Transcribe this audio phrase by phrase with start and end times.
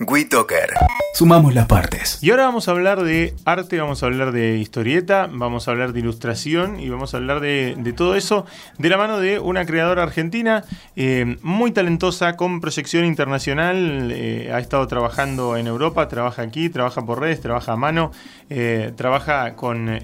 [0.00, 0.74] WeToker.
[1.12, 2.22] Sumamos las partes.
[2.22, 5.92] Y ahora vamos a hablar de arte, vamos a hablar de historieta, vamos a hablar
[5.92, 8.46] de ilustración y vamos a hablar de, todo eso
[8.78, 10.62] de la mano de una creadora argentina
[10.94, 14.12] eh, muy talentosa, con proyección internacional.
[14.12, 18.12] Eh, ha estado trabajando en Europa, trabaja aquí, trabaja por redes, trabaja a mano,
[18.50, 19.98] eh, trabaja con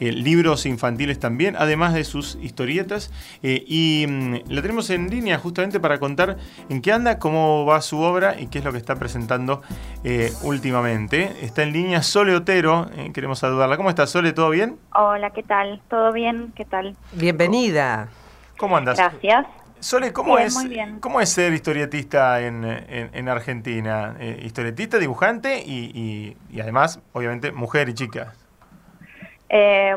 [0.00, 3.12] libros infantiles también, además de sus historietas.
[3.40, 6.38] y mm, la tenemos en línea justamente para contar
[6.68, 9.62] en qué anda, cómo va su obra y qué es lo que está presentando
[10.04, 11.44] eh, últimamente.
[11.44, 13.76] Está en línea Sole Otero, eh, queremos saludarla.
[13.76, 14.32] ¿Cómo estás, Sole?
[14.32, 14.78] ¿Todo bien?
[14.94, 15.80] Hola, ¿qué tal?
[15.88, 16.52] ¿Todo bien?
[16.54, 16.96] ¿Qué tal?
[17.12, 18.08] Bienvenida.
[18.56, 18.96] ¿Cómo andas?
[18.98, 19.46] Gracias.
[19.78, 20.56] Sole, ¿cómo, es,
[21.00, 24.16] ¿cómo es ser historietista en, en, Argentina?
[24.18, 28.32] Eh, historietista, dibujante y, y, además, obviamente, mujer y chica.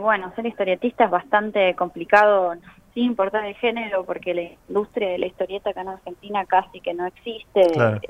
[0.02, 2.56] bueno, ser historietista es bastante complicado,
[2.94, 6.94] sin importar el género, porque la industria de la historieta acá en Argentina casi que
[6.94, 7.62] no existe.
[7.74, 8.02] Claro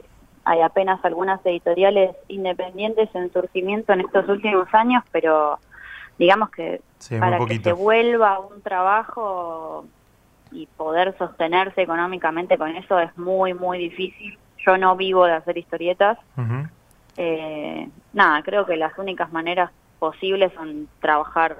[0.49, 5.59] hay apenas algunas editoriales independientes en surgimiento en estos últimos años, pero
[6.17, 6.81] digamos que
[7.19, 9.85] para que se vuelva un trabajo
[10.51, 14.39] y poder sostenerse económicamente con eso es muy, muy difícil.
[14.65, 16.17] Yo no vivo de hacer historietas.
[17.15, 21.57] eh, nada, creo que las únicas maneras posibles son trabajar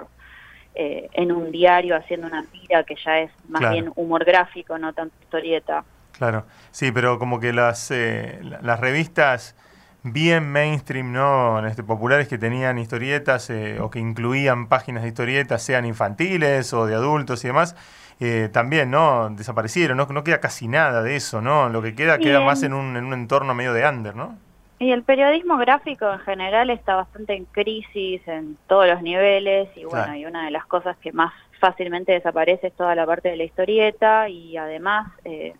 [0.73, 4.93] eh, en un diario haciendo una tira que ya es más bien humor gráfico, no
[4.93, 5.83] tanto historieta.
[6.19, 9.55] Claro, sí, pero como que las, eh, las revistas
[10.03, 11.65] bien mainstream, ¿no?
[11.65, 16.85] Este, populares que tenían historietas eh, o que incluían páginas de historietas, sean infantiles o
[16.85, 17.77] de adultos y demás,
[18.19, 19.29] eh, también, ¿no?
[19.29, 20.07] Desaparecieron, ¿no?
[20.07, 21.69] No queda casi nada de eso, ¿no?
[21.69, 24.37] Lo que queda queda más en un, en un entorno medio de under, ¿no?
[24.77, 29.85] Y el periodismo gráfico en general está bastante en crisis en todos los niveles y
[29.85, 31.31] bueno, y una de las cosas que más
[31.61, 35.07] fácilmente desaparece es toda la parte de la historieta y además...
[35.23, 35.53] Eh,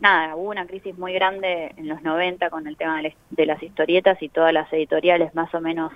[0.00, 4.20] nada, hubo una crisis muy grande en los 90 con el tema de, las historietas
[4.22, 5.92] y todas las editoriales más o menos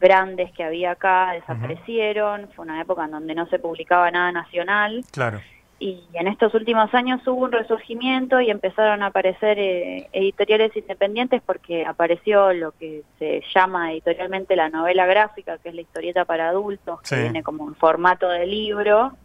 [0.00, 2.48] grandes que había acá desaparecieron.
[2.54, 5.04] Fue una época en donde no se publicaba nada nacional.
[5.12, 5.40] Claro.
[5.78, 11.42] Y en estos últimos años hubo un resurgimiento y empezaron a aparecer eh, editoriales independientes
[11.44, 16.48] porque apareció lo que se llama editorialmente la novela gráfica, que es la historieta para
[16.48, 19.16] adultos, que viene como un formato de libro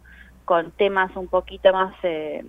[0.44, 1.94] con temas un poquito más...
[2.02, 2.44] Eh,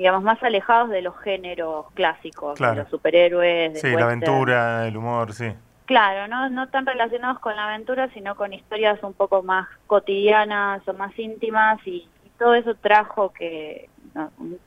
[0.00, 3.74] digamos, más alejados de los géneros clásicos, de los superhéroes.
[3.74, 5.52] De sí, la aventura, el humor, sí.
[5.84, 10.88] Claro, no, no tan relacionados con la aventura, sino con historias un poco más cotidianas
[10.88, 12.08] o más íntimas y,
[12.38, 13.90] todo eso trajo que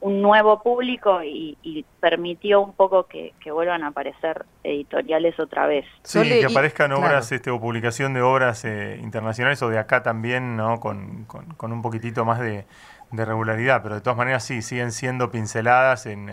[0.01, 5.83] un, nuevo público y, permitió un poco que, vuelvan a aparecer editoriales otra vez.
[6.03, 10.55] Sí, que aparezcan obras este, o publicación de obras eh, internacionales o de acá también,
[10.55, 10.79] ¿no?
[10.79, 12.65] con, con un poquitito más de,
[13.13, 16.29] de regularidad, pero de todas maneras sí, siguen siendo pinceladas en,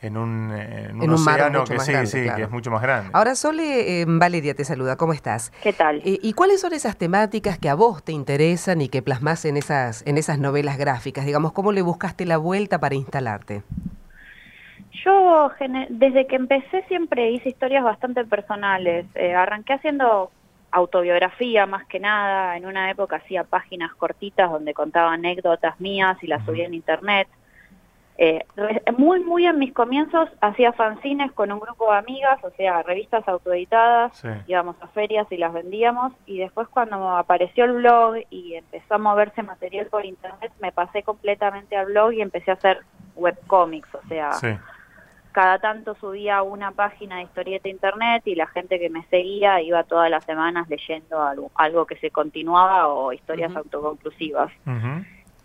[0.00, 3.10] en, un, en océano que, sí, sí, que es mucho más grande.
[3.12, 5.52] Ahora, Sole, eh, Valeria te saluda, ¿cómo estás?
[5.62, 5.98] ¿Qué tal?
[5.98, 9.58] Eh, ¿Y cuáles son esas temáticas que a vos te interesan y que plasmas en
[9.58, 11.26] esas, en esas novelas gráficas?
[11.26, 13.62] Digamos, ¿cómo le buscaste la vuelta para instalarte?
[15.04, 15.50] Yo,
[15.90, 19.06] desde que empecé, siempre hice historias bastante personales.
[19.14, 20.30] Eh, arranqué haciendo
[20.70, 22.56] autobiografía más que nada.
[22.56, 27.28] En una época hacía páginas cortitas donde contaba anécdotas mías y las subía en internet.
[28.20, 28.44] Eh,
[28.96, 33.28] muy, muy en mis comienzos hacía fanzines con un grupo de amigas, o sea, revistas
[33.28, 36.12] autoeditadas, íbamos a ferias y las vendíamos.
[36.26, 41.04] Y después cuando apareció el blog y empezó a moverse material por internet, me pasé
[41.04, 42.82] completamente al blog y empecé a hacer
[43.14, 44.32] webcomics, o sea
[45.38, 49.84] cada tanto subía una página de historieta internet y la gente que me seguía iba
[49.84, 51.22] todas las semanas leyendo
[51.54, 54.50] algo, que se continuaba o historias autoconclusivas.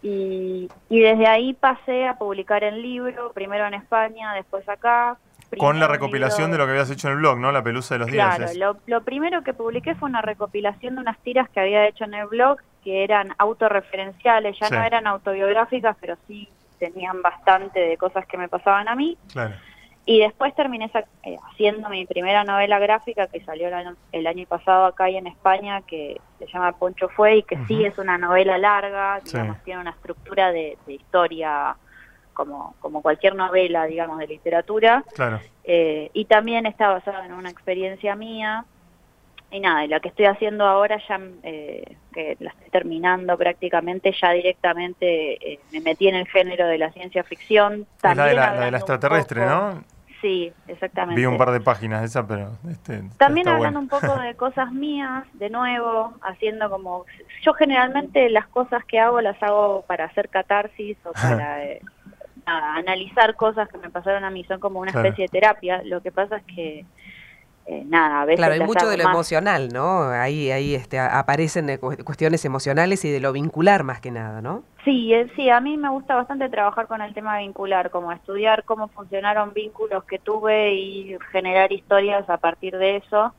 [0.01, 5.19] y, desde ahí pasé a publicar el libro, primero en España, después acá.
[5.59, 7.51] Con la recopilación de lo que habías hecho en el blog, ¿no?
[7.51, 8.35] La pelusa de los días.
[8.35, 12.15] Claro, lo, primero que publiqué fue una recopilación de unas tiras que había hecho en
[12.15, 16.49] el blog que eran autorreferenciales, ya no eran autobiográficas, pero sí
[16.79, 19.15] tenían bastante de cosas que me pasaban a mí.
[19.31, 19.53] Claro.
[20.05, 20.91] Y después terminé
[21.23, 23.69] eh, haciendo mi primera novela gráfica que salió
[24.11, 27.85] el año, pasado acá y en España, que se llama Poncho Fue y que sí
[27.85, 31.77] es una novela larga, digamos, tiene una estructura de, historia
[32.33, 35.05] como, como cualquier novela, digamos, de literatura.
[35.15, 35.39] Claro.
[35.63, 38.65] Eh, y también está basada en una experiencia mía.
[39.51, 44.11] Y nada, y la que estoy haciendo ahora ya, eh, que la estoy terminando prácticamente,
[44.19, 47.85] ya directamente me metí en el género de la ciencia ficción.
[48.01, 49.92] También la de la, extraterrestre, ¿no?
[50.23, 51.19] Sí, exactamente.
[51.19, 52.51] Vi un par de páginas de esa, pero...
[52.71, 57.03] Este, También hablando un poco de cosas mías, de nuevo, haciendo como...
[57.41, 61.65] Yo generalmente las cosas que hago las hago para hacer catarsis o para...
[61.65, 61.81] Eh,
[62.45, 65.81] analizar cosas que me pasaron a mí, son como una especie de terapia.
[65.83, 66.85] Lo que pasa es que
[67.65, 68.37] eh, nada, a veces...
[68.39, 70.09] Claro, hay mucho de lo emocional, ¿no?
[70.09, 74.63] Ahí, ahí este, aparecen cuestiones emocionales y de lo vincular más que nada, ¿no?
[74.83, 78.63] Sí, eh, sí, a mí me gusta bastante trabajar con el tema vincular, como estudiar
[78.65, 83.33] cómo funcionaron vínculos que tuve y generar historias a partir de eso.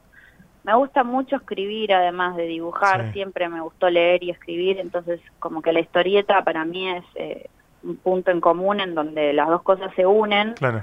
[0.64, 5.60] Me gusta mucho escribir, además de dibujar, siempre me gustó leer y escribir, entonces como
[5.60, 7.04] que la historieta para mí es
[7.82, 10.54] un punto en común en donde las dos cosas se unen.
[10.54, 10.82] Claro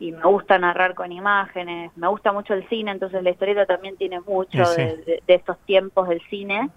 [0.00, 3.96] y me gusta narrar con imágenes, me gusta mucho el cine, entonces la historieta también
[3.96, 6.70] tiene mucho de, estos tiempos del cine.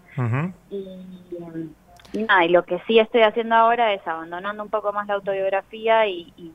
[0.70, 1.70] y,
[2.14, 6.08] nada, y lo que sí estoy haciendo ahora es abandonando un poco más la autobiografía
[6.08, 6.54] y, y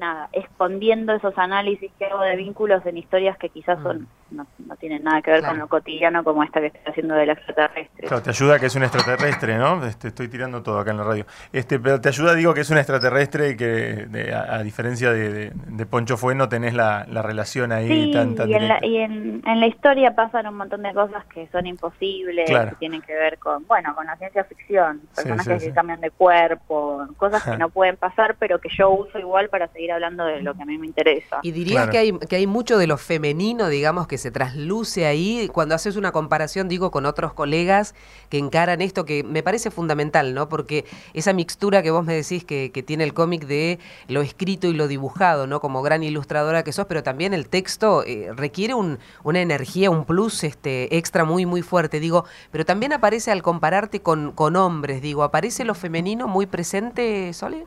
[0.00, 4.06] nada, escondiendo esos análisis que hago de vínculos en historias que quizás son mm.
[4.30, 7.30] No, no tienen nada que ver con lo cotidiano como esta que estoy haciendo del
[7.30, 8.06] extraterrestre.
[8.06, 9.84] Claro, te ayuda que es un extraterrestre, ¿no?
[9.84, 11.26] Este, estoy tirando todo acá en la radio.
[11.52, 15.52] Este, pero te ayuda, digo, que es un extraterrestre y que a, diferencia de,
[15.86, 19.66] Poncho Fue no tenés la, relación ahí tan, tan y, en la, y en, la
[19.66, 23.94] historia pasan un montón de cosas que son imposibles, que tienen que ver con, bueno,
[23.94, 28.60] con la ciencia ficción, personajes que cambian de cuerpo, cosas que no pueden pasar, pero
[28.60, 31.40] que yo uso igual para seguir hablando de lo que a mí me interesa.
[31.42, 35.48] Y dirías que, hay, que hay mucho de lo femenino, digamos, que se trasluce ahí
[35.52, 37.94] cuando haces una comparación, digo, con otros colegas
[38.28, 40.48] que encaran esto, que me parece fundamental, ¿no?
[40.48, 40.84] Porque
[41.14, 43.78] esa mixtura que vos me decís que, que tiene el cómic de
[44.08, 45.60] lo escrito y lo dibujado, ¿no?
[45.60, 50.04] Como gran ilustradora que sos, pero también el texto eh, requiere un, una energía, un
[50.04, 55.02] plus este, extra muy, muy fuerte, digo, pero también aparece al compararte con, con hombres,
[55.02, 57.66] digo, ¿aparece lo femenino muy presente, Sole?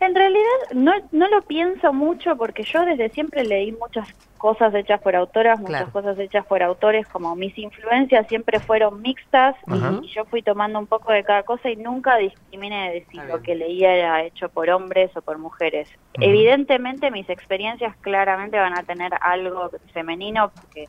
[0.00, 4.08] En realidad no, no lo pienso mucho porque yo desde siempre leí muchas
[4.38, 9.54] cosas hechas por autoras, muchas cosas hechas por autores, como mis influencias siempre fueron mixtas
[10.02, 13.42] y, yo fui tomando un poco de cada cosa y nunca discriminé de decir lo
[13.42, 15.90] que leía era hecho por hombres o por mujeres.
[16.14, 20.88] Evidentemente mis experiencias claramente van a tener algo femenino porque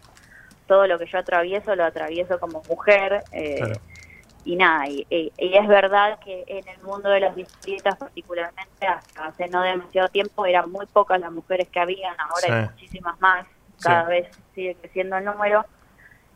[0.68, 3.24] todo lo que yo atravieso lo atravieso como mujer.
[3.34, 3.74] Eh,
[4.44, 5.06] y nada, y,
[5.38, 10.46] es verdad que en el mundo de las historietas particularmente hasta hace no demasiado tiempo
[10.46, 13.46] eran muy pocas las mujeres que habían, ahora hay muchísimas más,
[13.82, 15.66] cada vez sigue creciendo el número.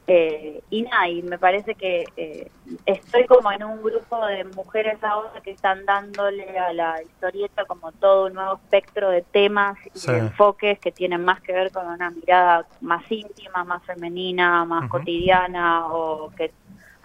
[0.08, 2.52] Eh, y nada, y me parece que eh,
[2.86, 7.92] estoy como en un grupo de mujeres ahora que están dándole a la historieta como
[7.92, 11.88] todo un nuevo espectro de temas y de enfoques que tienen más que ver con
[11.88, 16.52] una mirada más íntima, más femenina, más cotidiana o que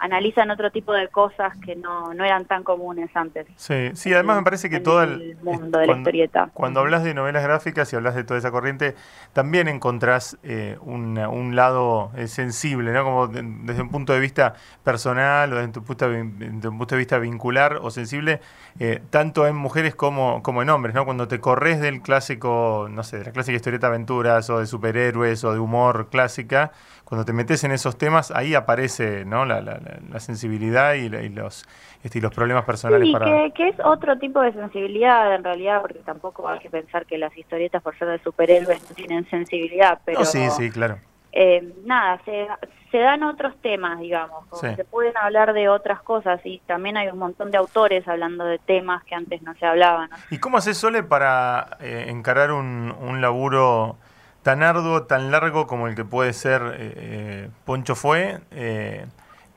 [0.01, 3.45] analizan otro tipo de cosas que no, no eran tan comunes antes.
[3.55, 6.49] Sí, sí, además me parece que todo el, mundo de la historieta.
[6.55, 8.95] Cuando hablas de novelas gráficas y hablas de toda esa corriente,
[9.31, 13.03] también encontrás eh, un, un, lado eh, sensible, ¿no?
[13.03, 17.19] Como desde un punto de vista personal o desde un punto de, punto de vista
[17.19, 18.41] vincular o sensible,
[18.79, 21.05] eh, tanto en mujeres como, como en hombres, ¿no?
[21.05, 24.65] Cuando te corres del clásico, no sé, de la clásica historieta de aventuras o de
[24.65, 26.71] superhéroes o de humor clásica,
[27.11, 29.43] cuando te metes en esos temas, ahí aparece ¿no?
[29.43, 29.81] la, la,
[30.19, 31.65] sensibilidad y, los,
[32.03, 33.11] este, los problemas personales.
[33.11, 33.25] para...
[33.25, 37.17] que, que, es otro tipo de sensibilidad en realidad, porque tampoco hay que pensar que
[37.17, 40.25] las historietas por ser de superhéroes no tienen sensibilidad, pero...
[40.25, 40.97] sí, sí, claro.
[41.33, 42.45] Eh, nada, se,
[42.91, 47.19] se dan otros temas, digamos, se pueden hablar de otras cosas y también hay un
[47.19, 50.09] montón de autores hablando de temas que antes no se hablaban.
[50.29, 53.95] ¿Y cómo haces, Sole, para eh, encarar un, un laburo
[54.43, 59.05] tan arduo, tan largo como el que puede ser eh, eh, Poncho fue, eh,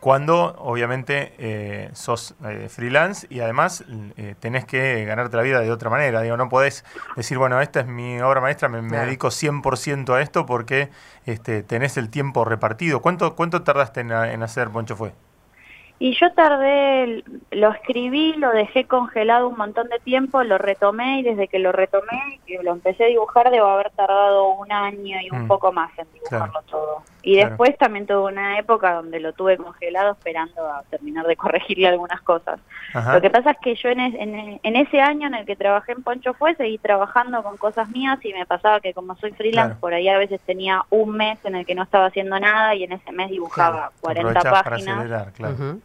[0.05, 2.35] cuando obviamente sos
[2.69, 3.83] freelance y además
[4.39, 6.21] tenés que ganarte la vida de otra manera.
[6.21, 6.85] Digo, no podés
[7.17, 10.91] decir, bueno, esta es mi obra maestra, me, dedico 100% a esto porque
[11.25, 13.01] este, tenés el tiempo repartido.
[13.01, 15.15] ¿Cuánto, cuánto tardaste en, en hacer Poncho fue?
[16.01, 17.23] Y yo tardé,
[17.53, 21.71] lo escribí, lo dejé congelado un montón de tiempo, lo retomé y desde que lo
[21.71, 25.49] retomé y lo empecé a dibujar debo haber tardado un año y un mm.
[25.49, 27.03] poco más en dibujarlo todo.
[27.23, 31.87] Y después también tuve una época donde lo tuve congelado esperando a terminar de corregirle
[31.87, 32.61] algunas cosas.
[33.13, 34.01] Lo que pasa es que yo en,
[34.63, 38.19] en, ese año en el que trabajé en Poncho Fue seguí trabajando con cosas mías
[38.25, 41.55] y me pasaba que como soy freelance por ahí a veces tenía un mes en
[41.57, 45.33] el que no estaba haciendo nada y en ese mes dibujaba 40 páginas.
[45.35, 45.79] Claro,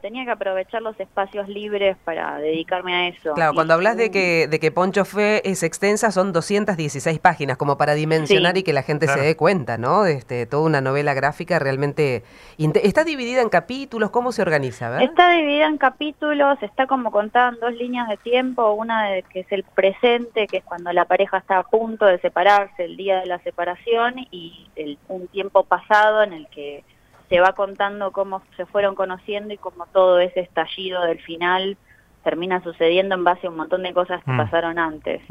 [0.00, 3.34] tenía que aprovechar los espacios libres para dedicarme a eso.
[3.34, 7.78] Claro, cuando hablas de que, de que Poncho Fe es extensa, son 216 páginas, como
[7.78, 10.06] para dimensionar y que la gente se dé cuenta, ¿no?
[10.06, 12.24] Este, toda una novela gráfica realmente...
[12.58, 14.10] ¿Está dividida en capítulos?
[14.10, 15.02] ¿Cómo se organiza?
[15.02, 19.40] Está dividida en capítulos, está como contada en dos líneas de tiempo, una de, que
[19.40, 23.20] es el presente, que es cuando la pareja está a punto de separarse, el día
[23.20, 26.84] de la separación, y el, un tiempo pasado en el que
[27.28, 31.76] se va contando cómo se fueron conociendo y cómo todo ese estallido del final
[32.24, 34.36] termina sucediendo en base a un montón de cosas que Mm.
[34.36, 35.22] pasaron antes.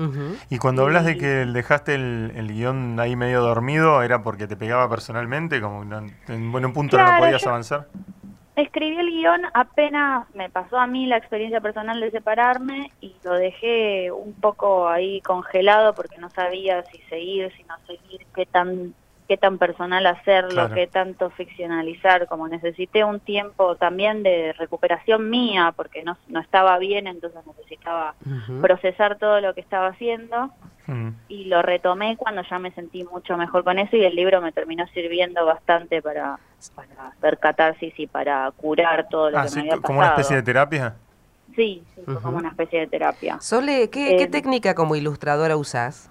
[0.49, 4.55] Y cuando hablas de que dejaste el, el guion ahí medio dormido, ¿era porque te
[4.55, 5.59] pegaba personalmente?
[5.61, 7.87] Como no- en buen punto no podías yo- avanzar.
[8.55, 13.33] Escribí el guion apenas me pasó a mí la experiencia personal de separarme y lo
[13.33, 18.95] dejé un poco ahí congelado porque no sabía si seguir, si no seguir, qué tan
[19.27, 20.75] qué tan personal hacerlo, Claro.
[20.75, 26.77] qué tanto ficcionalizar, como necesité un tiempo también de recuperación mía porque no, no estaba
[26.79, 28.15] bien, entonces necesitaba
[28.61, 30.49] procesar todo lo que estaba haciendo
[30.87, 31.09] Mm.
[31.27, 34.53] y lo retomé cuando ya me sentí mucho mejor con eso y el libro me
[34.53, 36.39] terminó sirviendo bastante para,
[36.73, 39.87] para hacer catarsis y para curar todo lo Ah, que sí, me había pasado.
[39.87, 40.95] como una especie de terapia.
[41.55, 42.23] Sí, sí, fue Ujú.
[42.23, 43.37] como una especie de terapia.
[43.41, 46.09] Sole, ¿qué, qué Eh, técnica como ilustradora usás?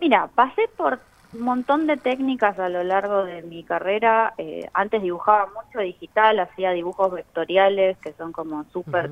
[0.00, 1.00] Mira, pasé por
[1.34, 4.34] un montón de técnicas a lo largo de mi carrera.
[4.38, 9.10] Eh, antes dibujaba mucho digital, hacía dibujos vectoriales que son como súper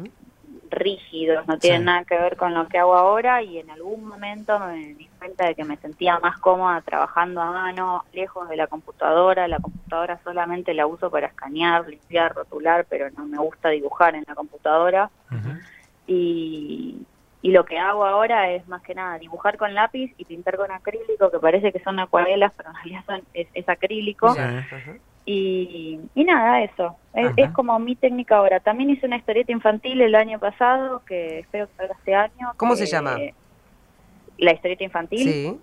[0.70, 1.86] rígidos, no tienen Sí.
[1.86, 5.46] nada que ver con lo que hago ahora y en algún momento me di cuenta
[5.46, 9.48] de que me sentía más cómoda trabajando a mano, lejos de la computadora.
[9.48, 14.24] La computadora solamente la uso para escanear, limpiar, rotular, pero no me gusta dibujar en
[14.26, 15.10] la computadora.
[15.30, 15.58] Ujú.
[16.06, 17.06] Y,
[17.42, 20.70] y lo que hago ahora es más que nada dibujar con lápiz y pintar con
[20.70, 24.32] acrílico, que parece que son acuarelas, pero en realidad son, es, es acrílico.
[25.25, 26.96] Y, y nada, eso.
[27.14, 28.58] Es, es como mi técnica ahora.
[28.61, 32.52] También hice una historieta infantil el año pasado, que espero que salga este año.
[32.56, 33.16] ¿Cómo que- se llama?
[34.38, 35.18] La historieta infantil.
[35.32, 35.61] Sí.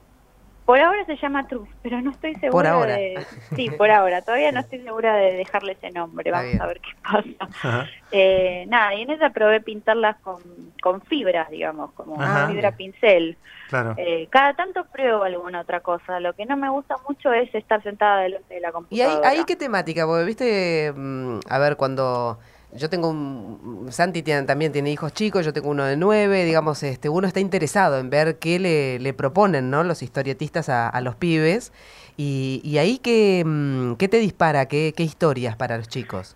[0.69, 2.95] Por ahora se llama Truth, pero no estoy segura Por ahora.
[2.95, 3.25] de...
[3.55, 4.21] Sí, por ahora.
[4.21, 6.29] Todavía no estoy segura de dejarle ese nombre.
[6.29, 6.61] Vamos bien.
[6.61, 7.87] a ver qué pasa.
[8.11, 10.37] Eh, nada, y en esa probé pintarlas con,
[10.83, 12.49] con fibras, digamos, como Ajá.
[12.49, 13.35] fibra pincel.
[13.67, 13.95] Claro.
[13.97, 16.19] Eh, cada tanto pruebo alguna otra cosa.
[16.19, 19.27] Lo que no me gusta mucho es estar sentada delante de la ¿Y ahí, computadora.
[19.29, 20.05] ahí qué temática?
[20.05, 22.37] Porque, viste, mm, a ver, cuando
[22.71, 23.87] yo tengo un...
[23.91, 27.39] Santi tiene- también tiene hijos chicos, yo tengo uno de nueve, digamos, este, uno está
[27.39, 29.83] interesado en ver qué le, le proponen, ¿no?
[29.83, 31.71] Los historietistas a, a los pibes.
[32.17, 34.67] Y, y ahí, ¿qué, mm, ¿qué te dispara?
[34.67, 36.35] ¿Qué, ¿Qué historias para los chicos?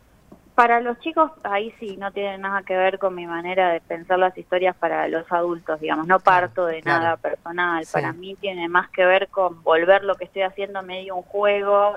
[0.56, 4.20] Para los chicos, ahí sí, no tiene nada que ver con mi manera de pensar
[4.20, 6.06] las historias para los adultos, digamos.
[6.06, 7.04] No parto de claro.
[7.04, 7.84] nada personal.
[7.86, 7.92] Sí.
[7.94, 11.96] Para mí tiene más que ver con volver lo que estoy haciendo medio un juego.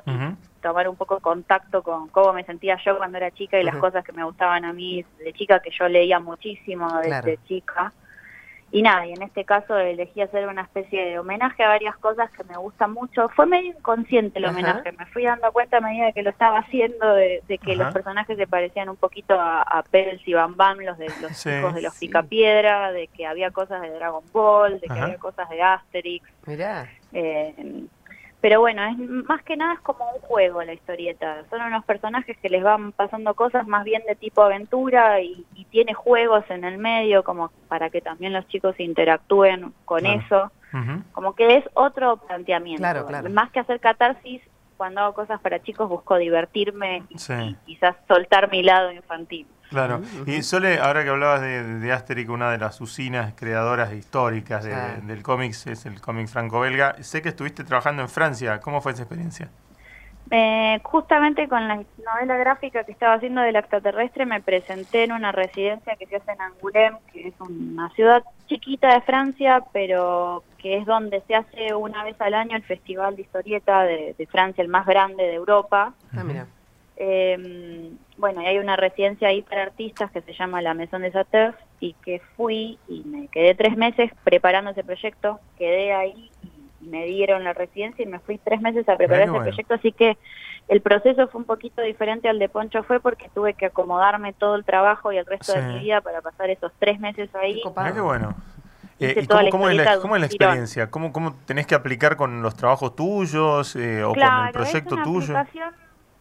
[0.63, 4.05] Tomar un poco contacto con cómo me sentía yo cuando era chica y las cosas
[4.05, 7.33] que me gustaban a mí de chica, que yo leía muchísimo desde Claro.
[7.47, 7.93] chica.
[8.73, 12.29] Y nada, y en este caso elegí hacer una especie de homenaje a varias cosas
[12.33, 13.29] que me gustan mucho.
[13.29, 17.15] Fue medio inconsciente el homenaje, me fui dando cuenta a medida que lo estaba haciendo
[17.15, 20.81] de, de que los personajes se parecían un poquito a, a Pels y Bam Bam,
[20.81, 21.49] los de los Sí.
[21.49, 22.07] chicos de los Sí.
[22.09, 26.29] Picapiedra, de que había cosas de Dragon Ball, de que había cosas de Asterix.
[26.47, 26.89] Mirá.
[27.13, 27.55] Eh,
[28.49, 28.97] pero bueno, es
[29.29, 31.43] más que nada es como un juego la historieta.
[31.51, 35.65] Son unos personajes que les van pasando cosas más bien de tipo aventura y, y
[35.65, 40.21] tiene juegos en el medio como para que también los chicos interactúen con Claro.
[40.25, 40.53] eso.
[41.11, 42.83] Como que es otro planteamiento.
[42.83, 43.29] Claro, claro.
[43.31, 44.41] Más que hacer catarsis,
[44.77, 47.33] cuando hago cosas para chicos busco divertirme Sí.
[47.33, 49.49] y quizás soltar mi lado infantil.
[49.71, 50.01] Claro.
[50.27, 54.75] Y Sole, ahora que hablabas de, de Asterix, una de las usinas creadoras históricas de-
[54.75, 54.97] Ah.
[55.03, 57.03] del cómics es el cómic franco-belga.
[57.03, 58.61] Sé que estuviste trabajando en Francia.
[58.61, 59.49] ¿Cómo fue esa experiencia?
[60.31, 65.31] Eh, justamente con la novela gráfica que estaba haciendo del extraterrestre me presenté en una
[65.31, 70.79] residencia que se hace en Angoulême, que es una ciudad chiquita de Francia, pero que
[70.79, 74.63] es donde se hace una vez al año el Festival de Historieta de, de Francia,
[74.63, 75.93] el más grande de Europa.
[76.17, 76.47] Ah, mira.
[76.97, 81.15] Eh, bueno, y hay una residencia ahí para artistas que se llama la Maison des
[81.15, 86.87] Auteurs y que fui y me quedé tres meses preparando ese proyecto, quedé ahí y
[86.87, 89.45] me dieron la residencia y me fui tres meses a preparar ese bueno.
[89.45, 90.17] proyecto, así que
[90.69, 94.57] el proceso fue un poquito diferente al de Poncho fue porque tuve que acomodarme todo
[94.57, 97.63] el trabajo y el resto de mi vida para pasar esos tres meses ahí.
[97.63, 98.35] Qué qué bueno.
[98.99, 100.91] Eh, ¿Y cómo, la cómo es la, de cómo es experiencia?
[100.91, 104.93] ¿Cómo, ¿Cómo tenés que aplicar con los trabajos tuyos eh, o con el proyecto es
[104.93, 105.35] una tuyo?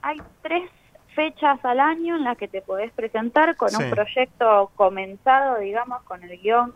[0.02, 0.70] hay tres
[1.16, 3.82] fechas al año en las que te podés presentar con Sí.
[3.84, 6.74] un proyecto comenzado, digamos, con el guion,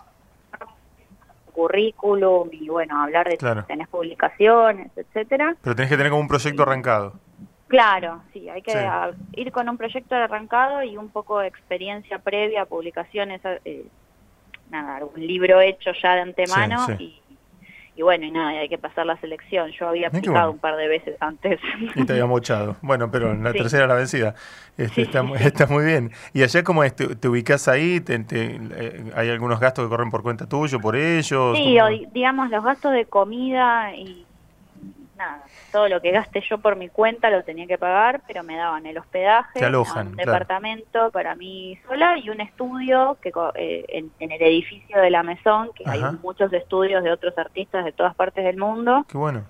[1.53, 3.62] currículum y bueno, hablar de Claro.
[3.62, 5.55] si tenés publicaciones, etcétera.
[5.62, 7.13] Pero tenés que tener como un proyecto arrancado.
[7.67, 9.41] Claro, sí, hay que Sí.
[9.41, 13.86] ir con un proyecto arrancado y un poco de experiencia previa, publicaciones, eh,
[14.69, 17.22] nada, algún libro hecho ya de antemano Y,
[18.00, 19.72] y bueno, y nada, hay que pasar la selección.
[19.77, 20.51] Yo había aplicado bueno.
[20.51, 21.60] un par de veces antes.
[21.98, 22.77] Y te había mochado.
[22.82, 23.58] Bueno, pero en la Sí.
[23.58, 24.36] tercera la vencida.
[24.77, 26.12] Este, Sí, está, está muy bien.
[26.34, 26.96] ¿Y allá cómo es?
[26.96, 28.00] ¿Te, te ubicas ahí?
[28.00, 31.58] ¿Te- te- eh, ¿Hay algunos gastos que corren por cuenta tuyo, por ellos?
[31.58, 34.25] Sí, ¿Cómo- o di- digamos, los gastos de comida y
[35.20, 38.56] nada, todo lo que gaste yo por mi cuenta lo tenía que pagar, pero me
[38.56, 40.32] daban el hospedaje, alojan, un claro.
[40.32, 45.22] departamento para mí sola y un estudio que eh, en, en el edificio de la
[45.22, 45.94] Mesón, que Ajá.
[46.10, 49.06] hay muchos estudios de otros artistas de todas partes del mundo.
[49.08, 49.44] Qué bueno.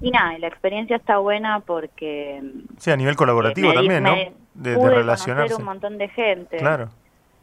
[0.00, 2.42] Y nada, y la experiencia está buena porque...
[2.78, 4.10] Sí, a nivel colaborativo me di- también, ¿no?
[4.12, 5.54] me De, de pude relacionarse.
[5.54, 6.58] conocer un montón de gente.
[6.58, 6.90] Claro.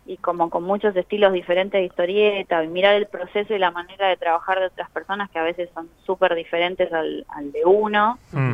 [0.06, 4.08] Y como con muchos estilos diferentes de historieta, y mirar el proceso y la manera
[4.10, 8.18] de trabajar de otras personas que a veces son súper diferentes al, al de uno,
[8.34, 8.54] Mm.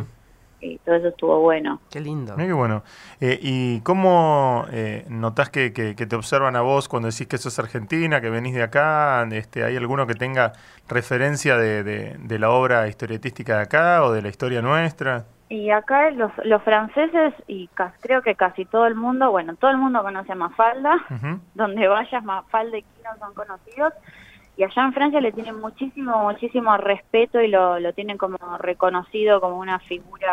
[0.60, 1.80] y todo eso estuvo bueno.
[1.90, 2.34] Qué lindo.
[2.36, 2.82] Mira qué bueno.
[3.20, 7.38] Eh, ¿Y cómo eh, notás que, que- que te observan a vos cuando decís que
[7.38, 9.26] sos argentina, que venís de acá?
[9.32, 10.52] Este, ¿Hay alguno que tenga
[10.88, 15.24] referencia de, de- de la obra historietística de acá o de la historia nuestra?
[15.50, 19.70] Y acá los, los franceses, y ca- creo que casi todo el mundo, bueno, todo
[19.72, 20.94] el mundo conoce a Mafalda,
[21.54, 23.92] donde vayas Mafalda y Kino son conocidos,
[24.56, 29.40] y allá en Francia le tienen muchísimo, muchísimo respeto y lo, lo tienen como reconocido
[29.40, 30.32] como una figura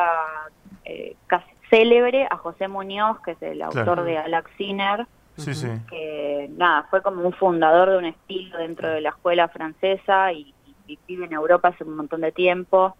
[0.85, 4.03] eh, casi célebre a José Muñoz, que es el autor Claro.
[4.03, 5.05] de Alaxiner,
[5.35, 5.67] Sí, sí.
[5.89, 10.53] que nada, fue como un fundador de un estilo dentro de la escuela francesa y,
[10.87, 12.95] y vive en Europa hace un montón de tiempo.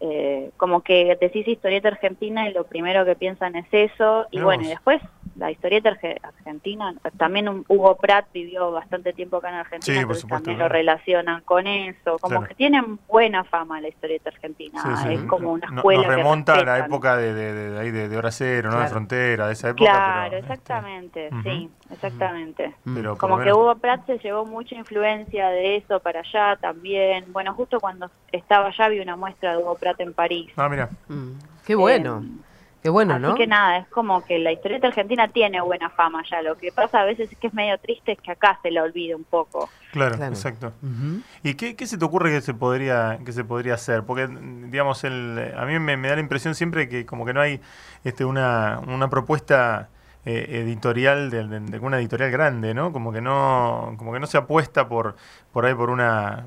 [0.00, 4.26] Eh, como que decís historieta argentina y lo primero que piensan es eso.
[4.30, 5.00] Y bueno, y después
[5.38, 10.04] la historieta arge- argentina, también un- Hugo Pratt vivió bastante tiempo acá en Argentina, Sí,
[10.06, 10.68] por supuesto, también claro.
[10.68, 12.18] lo relacionan con eso.
[12.18, 12.46] Como Claro.
[12.48, 15.14] que tienen buena fama la historieta argentina, Sí, sí.
[15.14, 16.02] es como una No- escuela.
[16.02, 18.68] Nos que remonta a la época de, de, de, de ahí de, de Hora Cero,
[18.70, 18.76] ¿no?
[18.76, 18.90] De Claro.
[18.90, 19.84] Frontera, de esa época.
[19.90, 22.74] Claro, pero, este, exactamente, sí, exactamente.
[22.94, 27.32] pero Como que menos- Hugo Pratt se llevó mucha influencia de eso para allá también.
[27.32, 30.50] Bueno, justo cuando estaba allá vi una muestra de Hugo Pratt en París.
[30.56, 30.88] Ah, mira.
[31.08, 31.32] Mm.
[31.66, 32.24] Qué bueno.
[32.24, 32.38] Eh,
[32.82, 33.34] Qué bueno, Así ¿no?
[33.34, 36.42] que nada, es como que la historieta argentina tiene buena fama ya.
[36.42, 38.84] Lo que pasa a veces es que es medio triste es que acá se la
[38.84, 39.68] olvide un poco.
[39.92, 40.32] Claro, Claro.
[40.32, 40.72] exacto.
[40.82, 41.20] Ujú.
[41.42, 44.04] ¿Y qué, qué se te ocurre que se podría que se podría hacer?
[44.04, 47.40] Porque, digamos, el, a mí me, me da la impresión siempre que como que no
[47.40, 47.60] hay
[48.04, 49.88] este, una, una propuesta
[50.24, 52.92] eh, editorial de, de- de una editorial grande, ¿no?
[52.92, 55.16] Como que no como que no se apuesta por
[55.52, 56.44] por ahí por una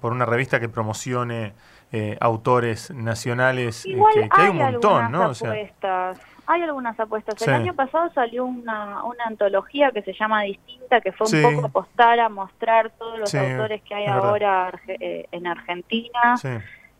[0.00, 1.52] por una revista que promocione
[1.92, 5.28] eh, autores nacionales, eh, Igual que, que hay un montón, ¿no?
[5.30, 6.20] O sea, apuestas.
[6.46, 7.34] Hay algunas apuestas.
[7.38, 7.44] Sí.
[7.48, 11.42] El año pasado salió una, una antología que se llama Distinta, que fue un Sí.
[11.42, 16.36] poco apostar a mostrar todos los Sí, autores que hay ahora arge- eh, en Argentina.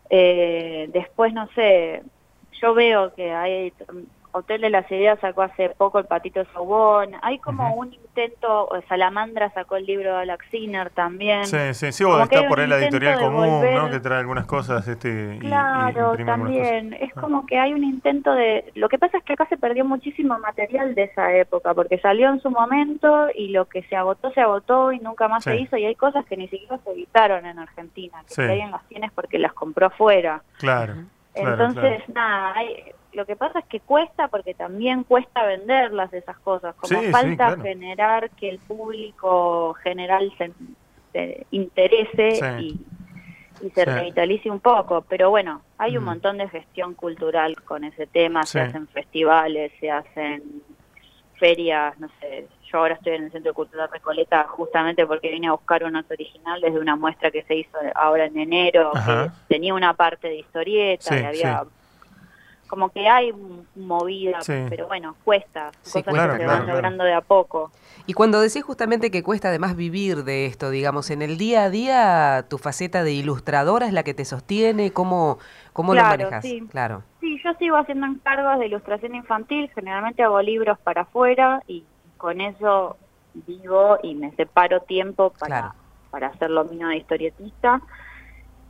[0.09, 2.03] Eh, después, no sé,
[2.61, 3.73] yo veo que hay
[4.31, 7.11] Hotel de las Ideas sacó hace poco el Patito Saubón.
[7.23, 7.89] Hay como un
[8.23, 11.45] intento, Salamandra sacó el libro de Alex Sinner también.
[11.45, 13.89] Sí, sí, sí, o está por ahí la editorial común, ¿no?
[13.89, 16.25] Que trae algunas cosas este, y- Claro, cosas.
[16.25, 16.93] también.
[16.93, 17.21] Es Ah.
[17.21, 18.71] como que hay un intento de...
[18.75, 22.29] Lo que pasa es que acá se perdió muchísimo material de esa época, porque salió
[22.29, 25.51] en su momento y lo que se agotó, se agotó y nunca más Sí.
[25.51, 28.41] se hizo, y hay cosas que ni siquiera se editaron en Argentina, que Sí.
[28.41, 30.41] si alguien las tiene es porque las compró afuera.
[30.57, 30.95] Claro.
[31.33, 32.13] claro, Entonces, claro.
[32.13, 32.83] nada, hay-
[33.19, 37.11] lo que pasa es que cuesta porque también cuesta venderlas esas cosas, como Sí, sí,
[37.11, 37.61] falta claro.
[37.61, 40.53] generar que el público general se,
[41.11, 42.87] se interese Sí.
[43.61, 46.05] y, y se revitalice un poco, pero bueno, hay un Mm.
[46.05, 50.41] montón de gestión cultural con ese tema, se hacen festivales, se hacen
[51.33, 55.51] ferias, no sé, yo ahora estoy en el Centro Cultural Recoleta justamente porque vine a
[55.53, 59.25] buscar unos originales de una muestra que se hizo ahora en enero, Ajá.
[59.47, 61.69] que tenía una parte de historieta, Sí, y había sí.
[62.69, 63.33] Como que hay
[63.75, 64.53] movida, Sí.
[64.69, 66.67] pero bueno, cuesta, Sí, cosas que se claro, van claro.
[66.67, 67.71] logrando de a poco.
[68.05, 71.69] Y cuando decís justamente que cuesta además vivir de esto, digamos, en el día a
[71.69, 75.39] día, tu faceta de ilustradora es la que te sostiene, ¿cómo,
[75.73, 76.45] cómo Claro, lo manejas?
[76.45, 76.63] sí.
[76.69, 77.03] Claro.
[77.19, 81.83] Sí, yo sigo haciendo encargos de ilustración infantil, generalmente hago libros para afuera y
[82.17, 82.97] con eso
[83.33, 85.73] vivo y me separo tiempo para, Claro.
[86.11, 87.81] para hacer lo mío de historietista.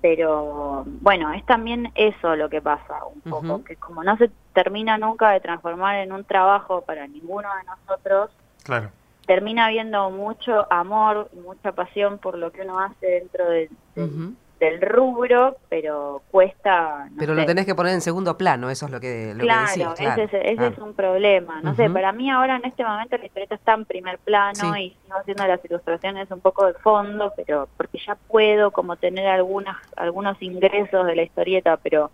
[0.01, 4.97] Pero bueno, es también eso lo que pasa un poco, que como no se termina
[4.97, 8.31] nunca de transformar en un trabajo para ninguno de nosotros,
[8.63, 8.89] Claro.
[9.25, 14.33] termina habiendo mucho amor y mucha pasión por lo que uno hace dentro de- Ujú.
[14.59, 17.07] Del rubro, pero cuesta...
[17.11, 19.43] no Pero sé, lo tenés que poner en segundo plano, eso es lo que, lo
[19.43, 19.99] claro, que decís.
[19.99, 20.73] Claro, ese, es, ese claro.
[20.73, 21.61] es un problema.
[21.61, 24.81] No sé, para mí ahora en este momento la historieta está en primer plano Sí.
[24.81, 29.27] y sigo haciendo las ilustraciones un poco de fondo, pero porque ya puedo como tener
[29.27, 32.11] algunas algunos ingresos de la historieta, pero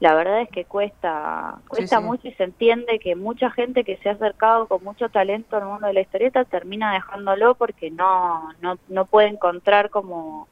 [0.00, 2.04] la verdad es que cuesta cuesta sí.
[2.04, 5.64] mucho y se entiende que mucha gente que se ha acercado con mucho talento al
[5.64, 10.48] mundo de la historieta termina dejándolo porque no no no puede encontrar como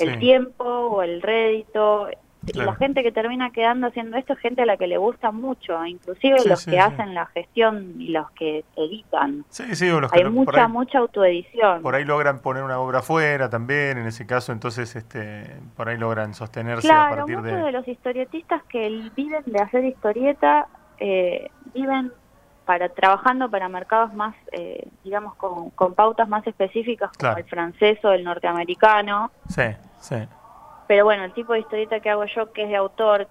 [0.00, 0.18] el Sí.
[0.18, 2.08] tiempo o el rédito
[2.50, 2.70] Claro.
[2.70, 5.84] la gente que termina quedando haciendo esto es gente a la que le gusta mucho,
[5.84, 9.44] inclusive Sí, los sí, que hacen la gestión y los que editan.
[9.50, 11.82] Sí, sí, o los que Hay lo- mucha, por, ahí, mucha autoedición.
[11.82, 15.44] por ahí logran poner una obra afuera también, en ese caso, entonces este,
[15.76, 17.62] por ahí logran sostenerse a Claro, partir muchos de...
[17.64, 17.72] de...
[17.72, 20.68] los historietistas que viven de hacer historieta
[21.00, 22.12] eh, viven
[22.64, 27.38] para trabajando para mercados más, eh, digamos, con, con pautas más específicas como Claro.
[27.38, 29.30] el francés o el norteamericano.
[29.48, 29.62] Sí,
[30.00, 30.16] sí.
[30.86, 33.28] Pero bueno, el tipo de historieta que hago yo, que es de autor,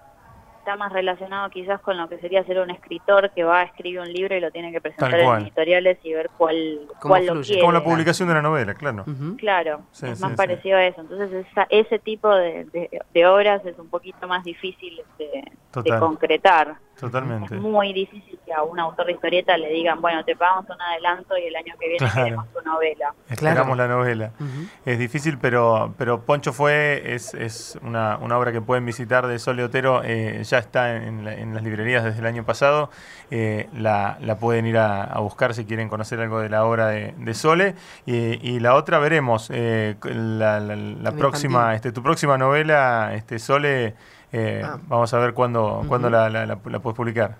[0.59, 3.99] está más relacionado quizás con lo que sería ser un escritor que va a escribir
[4.01, 7.41] un libro y lo tiene que presentar en editoriales y ver cuál, Cómo cuál lo
[7.41, 7.61] quiere.
[7.61, 9.05] Como la publicación de una novela, claro.
[9.07, 9.37] Ujú.
[9.37, 10.37] Claro, Sí, es sí, más sí.
[10.37, 11.01] parecido a eso.
[11.01, 15.43] Entonces esa- ese tipo de, de- de obras es un poquito más difícil de,
[15.83, 16.75] de concretar.
[16.99, 17.55] Totalmente.
[17.55, 20.81] Es muy difícil que a un autor de historieta le digan, bueno, te pagamos un
[20.81, 22.23] adelanto y el año que viene Claro.
[22.23, 23.13] queremos tu novela.
[23.29, 24.31] Esperamos la novela.
[24.39, 24.67] Ujú.
[24.85, 29.37] Es difícil, pero, pero Poncho fue, es, es una, una obra que pueden visitar de
[29.39, 32.89] Sole Otero, eh, ya está en, la- en las librerías desde el año pasado,
[33.31, 36.87] eh, la, la pueden ir a, a buscar si quieren conocer algo de la obra
[36.87, 38.15] de, de Sole, y,
[38.47, 41.75] y la otra veremos, eh, la, la- próxima, infantil.
[41.75, 43.93] este, tu próxima novela, este Sole,
[44.31, 44.77] eh, Ah.
[44.87, 47.35] vamos a ver cuándo, cuándo la, la, la- la puedes publicar.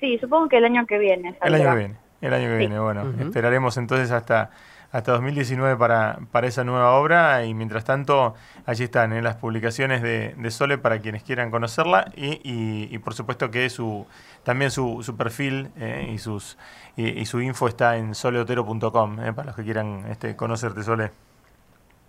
[0.00, 1.36] Sí, supongo que el año que viene.
[1.42, 2.58] El año que viene, el año que Sí.
[2.58, 4.50] viene, bueno, esperaremos entonces hasta,
[4.92, 8.34] hasta 2019 para, para esa nueva obra y mientras tanto
[8.66, 9.22] allí están ¿eh?
[9.22, 13.68] las publicaciones de, de Sole para quienes quieran conocerla y, y- y por supuesto que
[13.70, 14.06] su
[14.42, 16.58] también su, su perfil eh, y sus
[16.96, 21.10] y, y su info está en soleotero.com eh, para los que quieran este, conocerte Sole.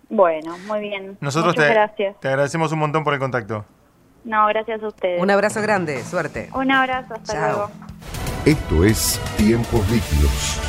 [0.08, 1.16] Bueno, muy bien.
[1.20, 2.20] Nosotros Muchas te, gracias.
[2.20, 3.64] te agradecemos un montón por el contacto.
[4.26, 5.22] No, gracias a ustedes.
[5.22, 6.50] Un abrazo grande, suerte.
[6.52, 7.48] Un abrazo, hasta Chao.
[7.48, 7.70] luego.
[8.44, 10.60] Esto es Tiempos Líquidos.